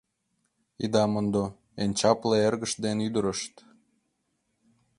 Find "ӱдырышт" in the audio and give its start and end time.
3.07-3.53